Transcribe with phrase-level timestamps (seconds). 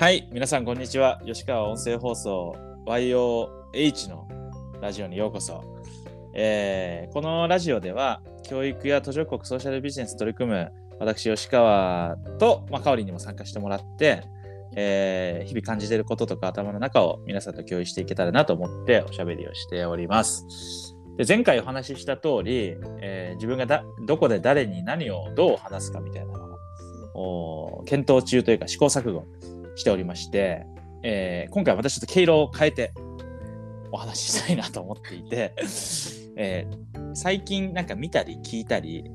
[0.00, 1.20] はい、皆さんこんにちは。
[1.26, 4.26] 吉川音声放送 YOH の
[4.80, 5.62] ラジオにようこそ。
[6.32, 14.22] えーこのラジオでは教育や途上国ソーシャルビジネス取り組む私吉川と、まあ、かおりにも参加してもらって、
[14.74, 20.96] えー日々感じていることとか頭の中を皆さんと共有していけたらなと思っておしゃべりをしております。
[21.18, 26.56] で前回お話しした通り、えー自分がだどこで誰に何をどう話すかみたいなの
[27.20, 29.26] を検討中というか試行錯誤
[29.80, 30.66] しておりまして、
[31.02, 32.92] えー今回はまたちょっと毛色を変えて
[33.90, 35.54] お話ししたいなと思っていて、
[36.36, 39.10] えー最近なんか見たり聞いたり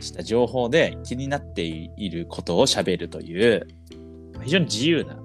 [0.00, 3.66] した情報で気になっていることを喋るという
[4.42, 5.16] 非常に自由な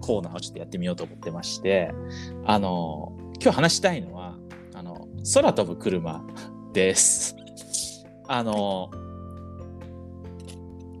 [0.00, 1.92] コーナーをちょっとやってみようと思ってまして
[2.44, 3.12] あの
[3.42, 4.36] 今日話したいのは
[4.74, 6.24] あの空飛ぶ車
[6.72, 7.36] です。
[8.26, 8.90] あの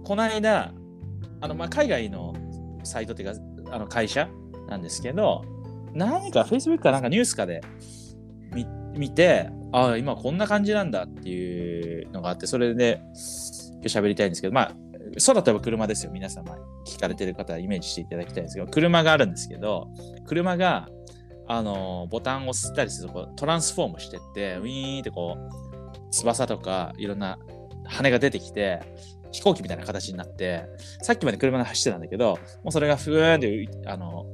[0.04, 0.74] この間
[1.40, 2.33] あの、まあ、海外の
[2.84, 3.40] サイトっていうか
[3.70, 4.28] あの会社
[4.68, 5.44] なんですけど
[5.92, 7.62] 何か Facebook かなんかニュースかで
[8.52, 14.72] 見見てああ今こんな感じなんだっていうのがあってそれで今日喋りたいんですけどまあ
[15.26, 16.12] 空飛ぶ車ですよ。
[16.12, 19.88] 皆様聞かれてる方はイメージしていただきたいんですけど車があるんですけど
[20.26, 20.88] 車が
[21.46, 27.38] あのボタンを押したりするとこうトランスフォームしてってウィーンってこう翼とかいろんな
[27.84, 28.80] 羽が出てきて
[29.34, 30.64] 飛行機みたいな形になって
[31.02, 34.26] さっきまで車が走ってたんだけどもうそれがふーんってあの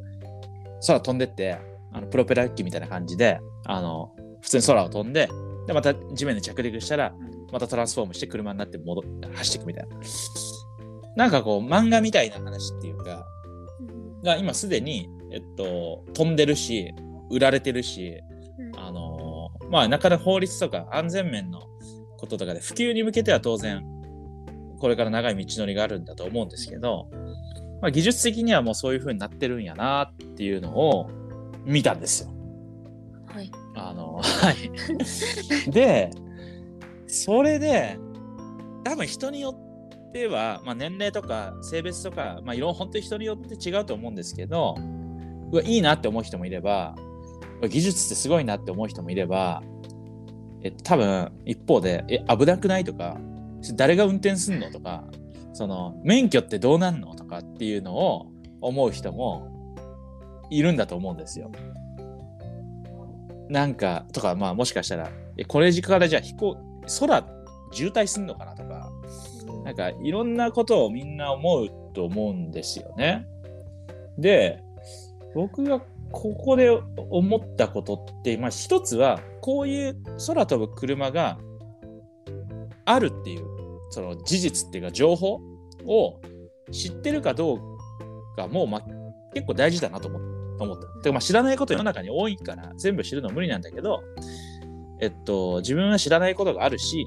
[0.87, 1.59] 空飛んでって
[1.93, 4.12] あのプロペラ機みたいな感じであの
[4.43, 5.28] 普通に空を飛んで
[5.67, 7.15] でまた地面に着陸したら
[7.51, 9.97] またトランスフォームして車になって戻っ走っていくみたいな。
[11.17, 13.27] なんかこう漫画みたいな話っていうか
[14.23, 16.95] が今すでに、えっと、飛んでるし
[17.31, 18.21] 売られてるし
[18.77, 21.62] あのまあなかなか法律とか安全面の
[22.17, 23.83] こととかで普及に向けては当然
[24.81, 27.09] これから長い道のりがあるんだと思うんですけど、
[27.81, 31.09] まあ、技術的にはもうそういう風になってるんやなっていうのを
[31.65, 32.31] 見たんですよ。
[33.27, 33.50] はい。
[33.77, 35.71] あのはい。
[35.71, 36.10] で
[37.06, 37.99] それで
[38.84, 39.50] 多分人によ
[40.09, 44.77] っては、まあ、年齢とか性別とか、まあ、いろん本当に人によって違うと思うんですけど
[45.53, 46.94] うわいいなって思う人もいれば
[47.69, 49.62] 技術ってすごいなって思う人もいれば
[50.62, 53.19] え多分一方でえ危なくないとか
[53.75, 54.71] 誰が運転すんの？
[54.71, 55.04] とか
[55.53, 57.15] その免許ってどうなんの？
[57.15, 58.26] とかっていうのを
[58.60, 59.48] 思う人も
[60.50, 61.50] いるんだと思うんですよ。
[63.48, 65.10] なんかとかまあもしかしたら
[65.48, 66.56] これからじゃあ飛行
[67.00, 67.25] 空
[67.72, 68.54] 渋滞すんのかな？
[68.54, 68.91] とか
[69.65, 73.27] なんかいろんなことをみんな思うと思うんですよね。
[74.19, 74.62] で
[75.34, 75.81] 僕が
[76.12, 76.71] ここで
[77.10, 79.97] 思ったことって、まあ、一つはこういう
[80.27, 81.38] 空飛ぶ車が
[82.84, 83.50] あるっていう
[83.91, 85.41] その事実っていうか情報
[85.84, 86.21] を
[86.71, 87.61] 知ってるかどう
[88.37, 88.81] かも、ま、
[89.34, 90.19] 結構大事だなと思
[90.61, 90.87] 思った。
[91.01, 94.03] てかまあ知らないこと世の中に多いから全部知るの無理なんだけど、
[95.01, 97.06] えっと、自分は知らないことがあるし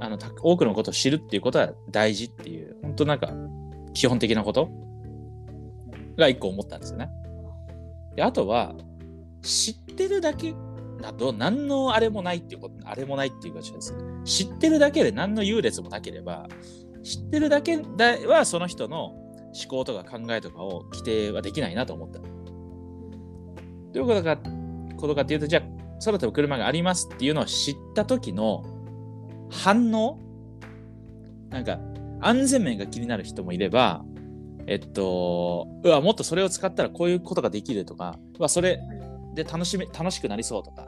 [0.00, 3.30] あの多くのことを知るっていうことは大事っていう本当なんか
[3.92, 4.68] 基本的なこと？
[6.16, 7.10] が一個思ったんですよね。
[8.16, 8.74] であとは
[9.42, 10.54] 知ってるだけ
[11.00, 13.60] だと何のあれもないっていうことあれもないっていうか
[14.24, 16.48] 知ってるだけで何の優劣もなければ
[17.02, 19.22] 知ってるだけではその人の思
[19.68, 22.18] 考とか考えとかを規定はできないなと思った。
[22.18, 22.26] ど
[23.94, 24.36] ういうことか
[24.96, 25.62] ことかっていうとじゃあ
[26.04, 28.64] 空飛ぶ車がありますっていうのを知った時の
[29.50, 30.18] 反応？
[31.50, 31.78] なんか
[32.20, 34.04] 安全面が気になる人もいれば
[34.66, 38.80] えっとうわもっとそれを使ったらこういうことができるとかうわそれ
[39.34, 40.86] で楽しめ楽しくなりそうとか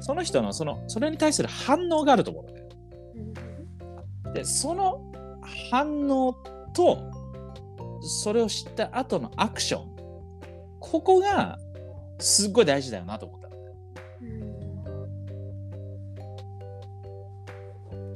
[0.00, 2.66] その人のそのそれに対する反応があると思うんだよ。
[4.34, 5.12] でその
[5.70, 6.34] 反応
[6.74, 7.10] と
[8.02, 9.96] それを知った後のアクション
[10.80, 11.58] ここが
[12.18, 13.46] すっごい大事だよなと思った。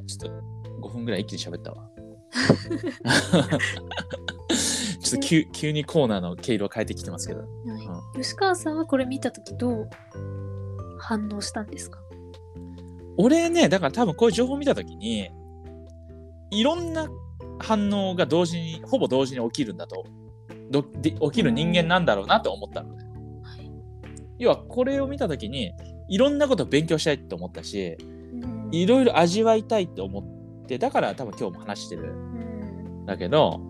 [0.06, 0.34] ちょっ
[0.80, 1.88] と5分ぐらい一気に喋ったわ。
[5.00, 7.44] ちょっと急急にコーナーの毛色を変えてきてますけど。
[8.00, 9.90] はい吉川さんはこれ見たときどう
[10.98, 11.98] 反応したんですか？
[13.16, 15.30] 俺ね、だから多分こういう情報を見たときに、
[16.50, 17.08] いろんな
[17.58, 20.04] 反応が同時に、ほぼ同時に起きるんだと、
[20.70, 23.04] どで起きる人間なんだろうなと思ったのね。
[23.42, 23.70] はい。
[24.38, 25.72] 要はこれを見たときに、
[26.08, 27.98] いろんなことを勉強したいと思ったし、
[28.72, 30.20] いろいろ味わいたいって思
[30.62, 32.14] って、だから多分今日も話してる。
[32.14, 33.04] ん。
[33.06, 33.60] だけど、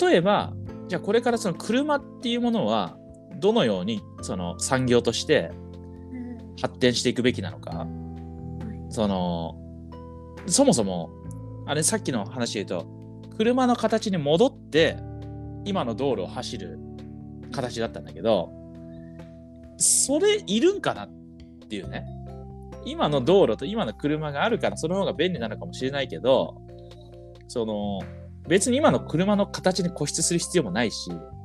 [0.00, 0.52] 例えば、
[0.88, 2.96] じゃあこれからその車っていうものは、
[3.40, 5.50] どのようにその産業として
[6.60, 7.86] 発展していくべきなのか、
[8.90, 9.56] その
[10.46, 11.10] そもそも
[11.66, 12.88] あれさっきの話で言うと
[13.36, 14.96] 車の形に戻って
[15.64, 16.78] 今の道路を走る
[17.52, 18.50] 形だったんだけど
[19.78, 21.10] それいるんかなっ
[21.68, 22.06] ていうね。
[22.86, 26.54] 今の道路と今の車があるからその方が便利なのかもしれないけど
[27.48, 28.00] その
[28.48, 31.35] 別に今の車の形に固執する必要もないしうん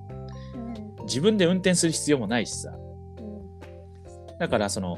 [1.04, 2.72] 自分で運転する必要もないしさ。
[2.72, 4.40] うん。
[4.40, 4.98] だからその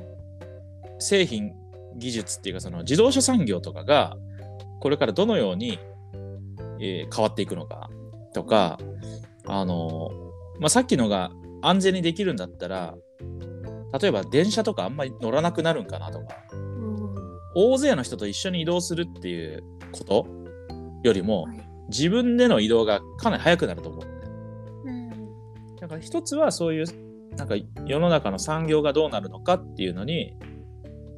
[1.00, 1.54] 製品
[1.98, 4.18] 技術っていうかその自動車産業とかが
[4.80, 5.80] これからどのように、
[6.80, 7.90] えー変わっていくのか
[8.34, 8.78] とか
[9.46, 10.10] あの、
[10.60, 12.96] まあ、さっきのが安全にできるんだったら
[14.00, 17.16] 例えば電車とかあんまり乗らなくなるんかなとかうん。
[17.56, 20.28] 大勢の人と一緒に移動するっていうこと
[21.04, 21.64] よりもはい。
[21.90, 24.13] 自分での移動がかなり早くなると思う。
[25.84, 26.86] うんだから一つはそういう
[27.36, 30.38] なんか世の中の産業がどうなるのかっていうのに、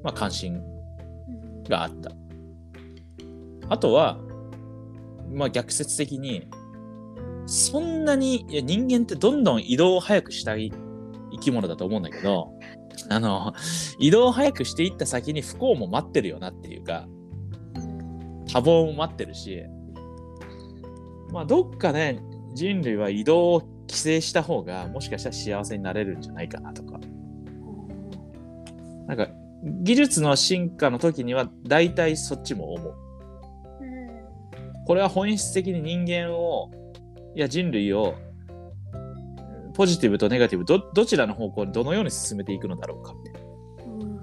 [0.04, 2.12] まあ、関心うんがあった。
[3.70, 4.20] あとは、
[5.34, 6.48] まあ、逆説的に
[7.48, 10.72] そんなにいや人間ってどんどん移動を早くしたい
[11.32, 12.54] 生き物だと思うんだけど
[13.10, 13.54] あの
[14.00, 17.08] 移動を早くしていった先に不幸も待ってるよなっていうか
[18.52, 19.64] 多忙も待ってるし
[21.32, 22.22] まあどっかね
[22.54, 27.00] 人類は移動を規制した方がもしかしたら幸せになれるんじゃないかなとか。
[29.08, 29.30] なんか
[29.64, 32.94] 技術の進化の時には大体そっちも思う。
[33.82, 36.70] うんこれは本質的に人間を
[37.36, 38.16] いや人類を
[39.74, 43.40] ポジティブとネガティブどどちらの方向にどのように進めていくのだろうかみたいな
[43.86, 44.20] うん。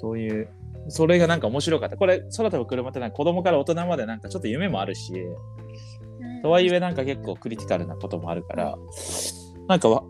[0.00, 0.48] そういう
[0.90, 1.96] それがなんか面白かった。
[1.96, 6.42] これ空飛ぶ車ってなんか子供から大人までなんかちょっと夢もあるしうん。
[6.42, 8.76] とはいえなんか結構クリティカルなこともあるから
[9.68, 10.02] なんかわ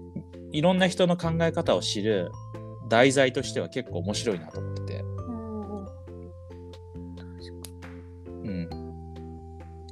[0.53, 2.31] いろんな人の考え方を知る
[2.89, 5.05] 題材としては結構面白いなと思ってて。
[8.43, 8.69] うん。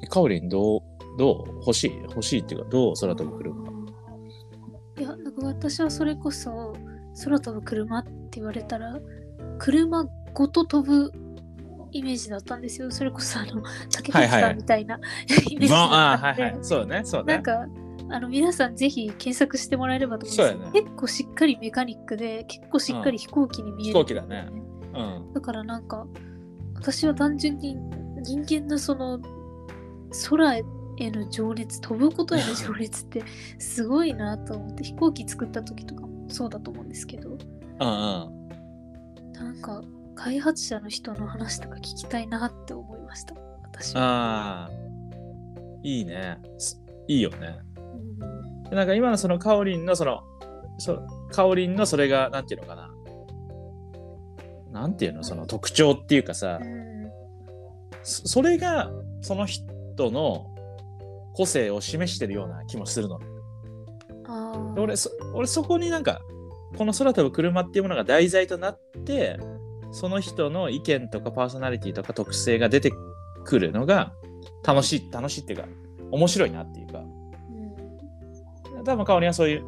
[0.08, 0.80] かおりんどう
[1.18, 1.54] どう？
[1.60, 1.92] 欲しい？
[2.04, 3.54] 欲しいっていうかどう空飛ぶ車？
[4.98, 6.74] いやなんか私はそれこそ
[7.24, 8.98] 空飛ぶ車って言われたら
[9.58, 11.12] 車ごと飛ぶ
[11.92, 12.90] イメージだったんですよ。
[12.90, 14.98] それこそあの竹内さんみたいな、
[15.50, 16.64] イメージまあだったので、あはいはい。
[16.64, 17.34] そうねそうね。
[17.34, 17.66] なんか
[18.10, 20.82] あの皆さんぜひ検索してもらえればと思うんですね。
[20.82, 24.48] 結構しっかりメカニックで結構しっかり飛行機に見える、飛行機だね。
[24.94, 25.32] うん。
[25.34, 26.06] だからなんか
[26.74, 27.76] 私は単純に
[28.22, 29.20] 人間のその
[30.28, 30.64] 空へ
[31.10, 33.22] の情熱飛ぶことへの情熱って
[33.58, 37.30] すごいなと思って飛行機作った時とかもそうだと思うんですけど。
[37.30, 38.38] うんうん。
[39.32, 39.82] なんか
[40.18, 43.34] 開発者の人の話とか聞きたいなって思いました。
[43.62, 44.70] 私は、ああ
[45.84, 46.38] いいね。
[46.58, 47.60] すいいよね。
[48.20, 48.64] うん。
[48.64, 50.24] でなんか今のそのカオリンのその
[50.78, 50.98] そ
[51.30, 52.90] カオリンのそれがなんていうのかな。
[54.72, 55.22] なんていうの？
[55.22, 56.58] その特徴っていうかさ。
[56.60, 57.10] うん。
[58.02, 58.90] そそれが
[59.22, 59.64] その人
[60.10, 60.46] の
[61.34, 63.20] 個性を示してるような気もするの。
[64.76, 66.20] 俺そ俺そこになんか
[66.76, 69.38] この空飛ぶ車っていうものが題材となって
[69.92, 72.92] その人の意見とかパーソナリティとか特性が出て
[73.44, 74.12] くるのが
[74.64, 75.68] 楽しい楽しいっていうか
[76.10, 76.98] 面白いなっていうか。
[76.98, 78.84] うん。
[78.84, 79.64] 多分カオリンはそういう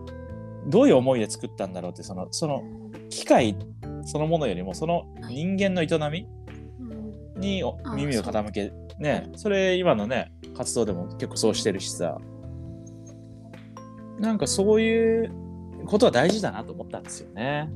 [0.66, 2.62] どういう思いで作ったんだろうってそのその
[3.08, 3.56] 機械
[4.04, 6.26] そのものよりもその人間の営み
[7.34, 7.40] うん。
[7.40, 7.62] に
[7.94, 12.18] 耳を傾けねそれ今のね活動でも結構そうしてるしさ。
[14.18, 15.32] なんかそういう
[15.86, 17.70] ことは大事だなと思ったんですよね。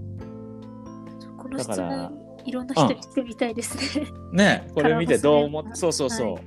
[1.56, 4.06] だから問いろんな人にしてみたいですね。
[4.32, 6.40] ね これ見てどう思っ絡ませるそうそうそう、は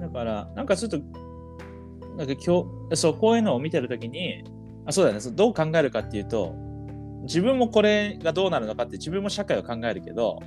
[0.00, 0.98] だからなんかちょっと
[2.16, 4.44] なんか今日そうこういうのを見てるときに
[4.86, 5.20] あそうだね。
[5.20, 6.54] そうどう考えるかっていうと
[7.22, 10.40] 自分もこれがどうなるのかって自分も社会を考えるけど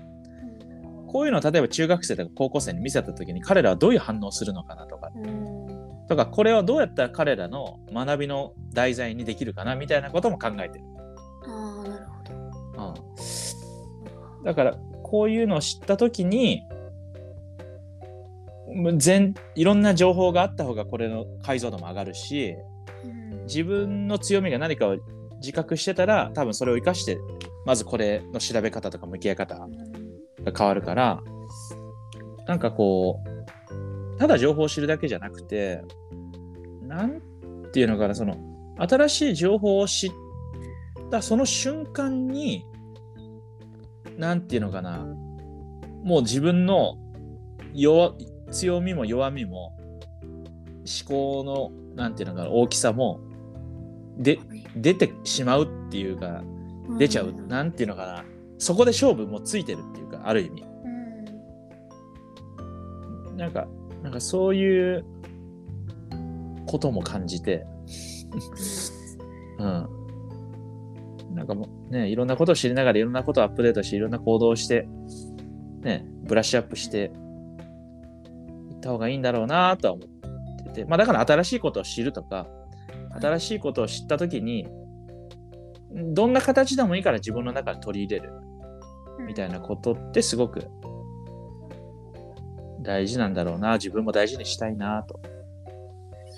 [1.08, 5.12] こういうのを例えば中学生とか高校生に見せたときに彼らはどういう反応をするのかなとか。
[5.16, 5.88] うん。
[6.08, 10.86] とかこれはどうやったら彼らの学びの題材にできるかなみたいなことも考えてる。
[14.48, 16.63] だからこういうのを知った時に
[18.96, 22.56] 全いろんな情報があった方がこれの解像度も上がるし
[23.04, 23.44] うん。
[23.44, 24.96] 自分の強みが何かを
[25.42, 27.18] 自覚してたら多分それを生かして
[27.66, 29.68] まずこれの調べ方とか向き合い方が
[30.58, 31.22] 変わるから
[32.48, 33.22] なんかこ
[34.16, 35.82] うただ情報を知るだけじゃなくて
[36.84, 37.22] なん
[37.74, 38.38] ていうのかなその
[38.77, 40.12] 新しい情報を知っ
[41.12, 42.66] たその瞬間に
[44.18, 45.06] なんていうのかな。
[46.04, 46.98] もう自分の
[47.74, 48.16] 弱
[48.52, 49.76] 強みも弱みも
[50.28, 53.20] 思考のなんていうのかな大きさも
[54.18, 54.40] で
[54.76, 56.42] 出てしまうっていうか
[56.98, 57.48] 出ちゃう、ん。
[57.48, 58.24] なんていうのかな。
[58.58, 60.64] そこで勝負もついてるっていうかある意味。
[63.30, 63.38] うん。
[63.38, 63.68] なんか
[64.02, 65.06] なんかそういう
[66.66, 67.66] ことも感じて、
[69.60, 69.97] うん。
[71.38, 74.88] なんかもうね、いろんなことを知りながらいろんなことをアップデートしていろんな行動をして、
[75.82, 77.12] ね、ブラッシュアップして
[78.72, 82.48] いった方がいいんだろうなとは思ってて、まあだから新しいことを知るとか、
[83.22, 84.67] 新しいことを知ったときに、
[85.91, 88.34] どんな形でもいいから自分の中に取り入れる
[89.25, 90.67] みたいなことってすごく
[92.82, 95.20] 大事なんだろうな、自分も大事にしたいなと。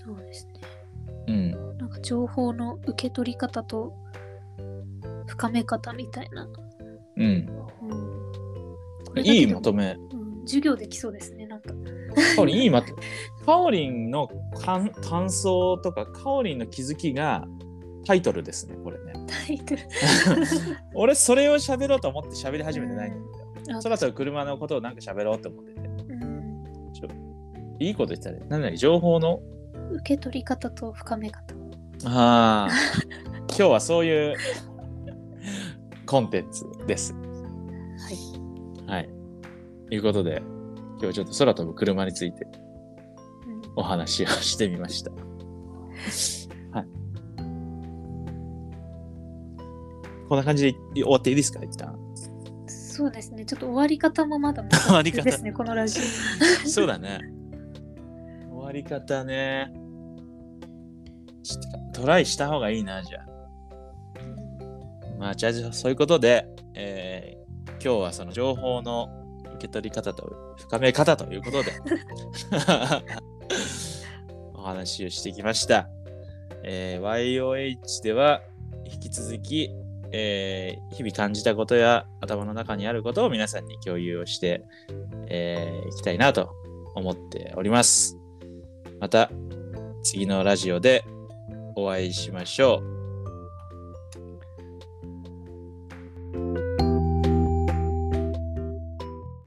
[0.05, 0.53] そうですね。
[1.27, 1.77] うん。
[1.77, 3.93] なんか情報の受け取り方と
[5.39, 6.48] 深め方みたいな。
[7.15, 7.50] うん。
[9.15, 9.98] うん、いいまとめ。
[10.12, 11.48] うん、授業できそうですね。
[11.48, 11.74] なんか。
[12.36, 13.01] カオリンいいまとめ。
[13.46, 14.29] カオリンの
[14.62, 17.48] 感感想とか、カオリンの気づきが
[18.05, 19.13] タイトルですね、これね。
[19.27, 19.81] タイトル。
[20.93, 23.25] 俺、それを喋ろうと思って喋り始めてないんだよ。
[23.77, 25.79] あそろそろ車のことをなんか喋ろうと思ってて。
[25.79, 26.63] うん、
[27.79, 28.46] いいこと言ってたね。
[28.50, 29.39] 何々情報の？
[29.91, 31.55] 受け取り方と深め方。
[32.05, 32.69] ああ。
[33.58, 34.36] 今日はそういう
[36.09, 37.13] コンテンツです。
[37.13, 38.91] はい。
[38.91, 39.09] はい。
[39.89, 40.41] ということで、
[40.93, 45.11] 今日はちょっと空飛ぶ車についてうんお話をしてみました。
[46.73, 46.87] はい。
[50.27, 51.95] こんな感じで終わっていいですか一旦？
[52.65, 53.45] そうですね。
[53.45, 56.03] ちょっと終わり方もまだ 終わり方ですね、このラジオ。
[56.67, 57.19] そうだね。
[58.49, 59.71] 終わり方ね。
[61.93, 63.28] トライした方がいいな、じゃあ。
[65.19, 67.39] まあ、じゃあ、そういうことで、えー
[67.81, 69.07] 今日はその情報の
[69.55, 71.71] 受け取り方と深め方ということで、
[74.53, 75.88] お話をしてきました。
[76.63, 78.41] えー YOH では
[78.85, 79.71] 引き続き、
[80.11, 84.65] えー日々感じたことや頭の中にあることを皆さんに共有をして、
[85.27, 86.49] えーきたいなと
[86.95, 88.17] 思っております。
[88.99, 89.31] また
[90.03, 91.05] 次のラジオで
[91.75, 92.98] お会いしましょう。